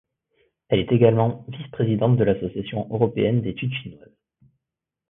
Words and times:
Elle 0.69 0.79
est 0.79 0.91
également 0.91 1.45
vice-présidente 1.47 2.17
de 2.17 2.23
l'Association 2.23 2.87
européenne 2.89 3.41
d'études 3.43 3.75
chinoises. 3.83 4.17